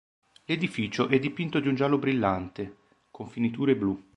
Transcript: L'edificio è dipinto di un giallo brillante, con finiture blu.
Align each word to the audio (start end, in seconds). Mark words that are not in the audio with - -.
L'edificio 0.45 1.09
è 1.09 1.19
dipinto 1.19 1.59
di 1.59 1.67
un 1.67 1.75
giallo 1.75 1.99
brillante, 1.99 2.75
con 3.11 3.27
finiture 3.29 3.75
blu. 3.75 4.03